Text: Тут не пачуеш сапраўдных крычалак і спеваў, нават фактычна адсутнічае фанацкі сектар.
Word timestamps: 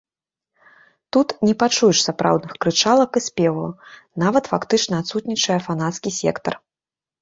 Тут 1.17 1.27
не 1.47 1.53
пачуеш 1.65 1.97
сапраўдных 2.07 2.53
крычалак 2.67 3.11
і 3.23 3.25
спеваў, 3.29 3.71
нават 4.27 4.53
фактычна 4.57 4.95
адсутнічае 5.07 5.65
фанацкі 5.71 6.09
сектар. 6.23 6.53